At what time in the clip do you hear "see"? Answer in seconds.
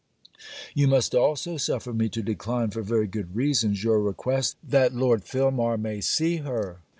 6.01-6.37